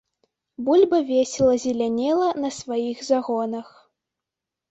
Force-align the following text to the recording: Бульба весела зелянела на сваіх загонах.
Бульба 0.67 0.99
весела 1.09 1.55
зелянела 1.65 2.29
на 2.45 2.49
сваіх 2.59 2.97
загонах. 3.11 3.67